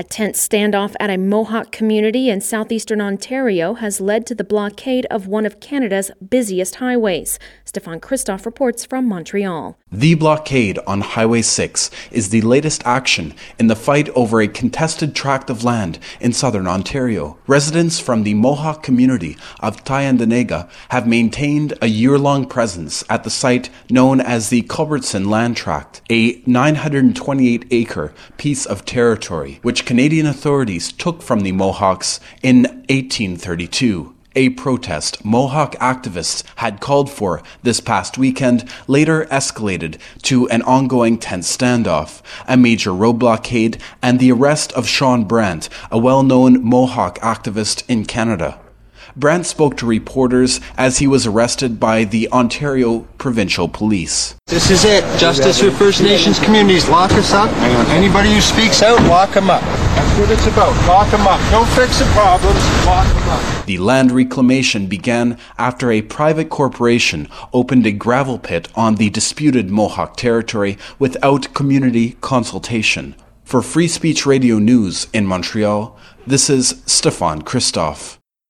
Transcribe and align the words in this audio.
A 0.00 0.02
tense 0.02 0.48
standoff 0.48 0.94
at 0.98 1.10
a 1.10 1.18
Mohawk 1.18 1.72
community 1.72 2.30
in 2.30 2.40
southeastern 2.40 3.02
Ontario 3.02 3.74
has 3.74 4.00
led 4.00 4.24
to 4.28 4.34
the 4.34 4.42
blockade 4.42 5.04
of 5.10 5.26
one 5.26 5.44
of 5.44 5.60
Canada's 5.60 6.10
busiest 6.26 6.76
highways. 6.76 7.38
Stefan 7.66 8.00
Christoff 8.00 8.46
reports 8.46 8.86
from 8.86 9.04
Montreal. 9.04 9.76
The 9.92 10.14
blockade 10.14 10.78
on 10.86 11.00
Highway 11.00 11.42
6 11.42 11.90
is 12.12 12.28
the 12.28 12.42
latest 12.42 12.86
action 12.86 13.34
in 13.58 13.66
the 13.66 13.74
fight 13.74 14.08
over 14.10 14.40
a 14.40 14.46
contested 14.46 15.16
tract 15.16 15.50
of 15.50 15.64
land 15.64 15.98
in 16.20 16.32
southern 16.32 16.68
Ontario. 16.68 17.38
Residents 17.48 17.98
from 17.98 18.22
the 18.22 18.34
Mohawk 18.34 18.84
community 18.84 19.36
of 19.58 19.82
Tyendinaga 19.82 20.70
have 20.90 21.08
maintained 21.08 21.76
a 21.82 21.88
year 21.88 22.18
long 22.18 22.46
presence 22.46 23.02
at 23.10 23.24
the 23.24 23.30
site 23.30 23.68
known 23.90 24.20
as 24.20 24.48
the 24.48 24.62
Culbertson 24.62 25.28
Land 25.28 25.56
Tract, 25.56 26.02
a 26.08 26.40
928 26.46 27.66
acre 27.72 28.14
piece 28.36 28.66
of 28.66 28.84
territory 28.84 29.58
which 29.62 29.86
Canadian 29.86 30.26
authorities 30.26 30.92
took 30.92 31.20
from 31.20 31.40
the 31.40 31.50
Mohawks 31.50 32.20
in 32.44 32.62
1832. 32.88 34.14
A 34.36 34.50
protest 34.50 35.24
Mohawk 35.24 35.74
activists 35.76 36.44
had 36.56 36.80
called 36.80 37.10
for 37.10 37.42
this 37.64 37.80
past 37.80 38.16
weekend 38.16 38.64
later 38.86 39.24
escalated 39.24 39.98
to 40.22 40.48
an 40.50 40.62
ongoing 40.62 41.18
tense 41.18 41.56
standoff, 41.56 42.22
a 42.46 42.56
major 42.56 42.94
road 42.94 43.14
blockade, 43.14 43.82
and 44.00 44.20
the 44.20 44.30
arrest 44.30 44.72
of 44.74 44.86
Shawn 44.86 45.24
Brant, 45.24 45.68
a 45.90 45.98
well 45.98 46.22
known 46.22 46.62
Mohawk 46.64 47.18
activist 47.18 47.82
in 47.88 48.04
Canada. 48.04 48.60
Brant 49.16 49.46
spoke 49.46 49.76
to 49.78 49.86
reporters 49.86 50.60
as 50.78 50.98
he 50.98 51.08
was 51.08 51.26
arrested 51.26 51.80
by 51.80 52.04
the 52.04 52.30
Ontario 52.30 53.00
Provincial 53.18 53.68
Police. 53.68 54.36
This 54.46 54.70
is 54.70 54.84
it. 54.84 55.02
Justice 55.18 55.60
for 55.60 55.72
First 55.72 56.02
Nations 56.02 56.38
communities. 56.38 56.88
Lock 56.88 57.10
us 57.12 57.32
up. 57.32 57.50
Anybody 57.88 58.32
who 58.32 58.40
speaks 58.40 58.80
out, 58.80 59.02
lock 59.08 59.34
them 59.34 59.50
up. 59.50 59.64
That's 60.00 60.18
what 60.18 60.30
it's 60.30 60.46
about. 60.46 60.88
Lock 60.88 61.10
them 61.10 61.26
up. 61.26 61.38
Don't 61.50 61.68
fix 61.78 61.98
the 61.98 62.06
problems. 62.06 62.56
Lock 62.86 63.06
them 63.06 63.28
up. 63.28 63.66
The 63.66 63.76
land 63.76 64.12
reclamation 64.12 64.86
began 64.86 65.36
after 65.58 65.92
a 65.92 66.00
private 66.00 66.48
corporation 66.48 67.28
opened 67.52 67.84
a 67.84 67.92
gravel 67.92 68.38
pit 68.38 68.68
on 68.74 68.94
the 68.94 69.10
disputed 69.10 69.68
Mohawk 69.68 70.16
territory 70.16 70.78
without 70.98 71.52
community 71.52 72.16
consultation. 72.22 73.14
For 73.44 73.60
Free 73.60 73.88
Speech 73.88 74.24
Radio 74.24 74.58
News 74.58 75.06
in 75.12 75.26
Montreal, 75.26 75.98
this 76.26 76.48
is 76.48 76.82
Stefan 76.86 77.42
Christoff. 77.42 78.19